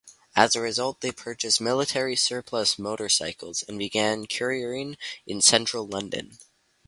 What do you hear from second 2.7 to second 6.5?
motorcycles, and began couriering in central London.